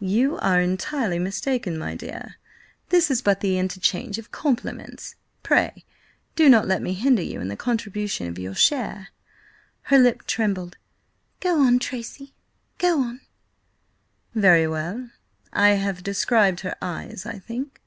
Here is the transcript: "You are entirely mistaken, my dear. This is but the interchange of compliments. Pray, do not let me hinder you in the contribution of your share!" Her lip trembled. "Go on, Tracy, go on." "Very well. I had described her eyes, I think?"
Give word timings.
"You 0.00 0.36
are 0.40 0.60
entirely 0.60 1.18
mistaken, 1.18 1.78
my 1.78 1.94
dear. 1.94 2.34
This 2.90 3.10
is 3.10 3.22
but 3.22 3.40
the 3.40 3.58
interchange 3.58 4.18
of 4.18 4.30
compliments. 4.30 5.14
Pray, 5.42 5.86
do 6.36 6.50
not 6.50 6.68
let 6.68 6.82
me 6.82 6.92
hinder 6.92 7.22
you 7.22 7.40
in 7.40 7.48
the 7.48 7.56
contribution 7.56 8.26
of 8.28 8.38
your 8.38 8.54
share!" 8.54 9.08
Her 9.84 9.96
lip 9.96 10.26
trembled. 10.26 10.76
"Go 11.40 11.58
on, 11.58 11.78
Tracy, 11.78 12.34
go 12.76 13.00
on." 13.00 13.22
"Very 14.34 14.68
well. 14.68 15.08
I 15.54 15.70
had 15.70 16.04
described 16.04 16.60
her 16.60 16.76
eyes, 16.82 17.24
I 17.24 17.38
think?" 17.38 17.80